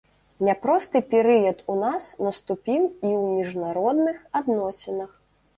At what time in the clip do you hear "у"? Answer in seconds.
1.75-1.75